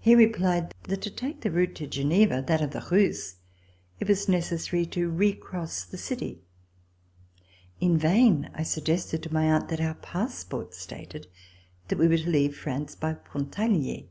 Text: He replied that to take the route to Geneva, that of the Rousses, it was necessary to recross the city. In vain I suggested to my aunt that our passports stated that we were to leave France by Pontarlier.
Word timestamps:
He 0.00 0.14
replied 0.14 0.72
that 0.84 1.02
to 1.02 1.10
take 1.10 1.42
the 1.42 1.50
route 1.50 1.74
to 1.74 1.86
Geneva, 1.86 2.42
that 2.46 2.62
of 2.62 2.70
the 2.70 2.78
Rousses, 2.80 3.36
it 4.00 4.08
was 4.08 4.30
necessary 4.30 4.86
to 4.86 5.10
recross 5.10 5.84
the 5.84 5.98
city. 5.98 6.40
In 7.78 7.98
vain 7.98 8.48
I 8.54 8.62
suggested 8.62 9.22
to 9.24 9.34
my 9.34 9.44
aunt 9.44 9.68
that 9.68 9.80
our 9.82 9.92
passports 9.96 10.78
stated 10.78 11.26
that 11.88 11.98
we 11.98 12.08
were 12.08 12.16
to 12.16 12.30
leave 12.30 12.56
France 12.56 12.94
by 12.94 13.12
Pontarlier. 13.12 14.04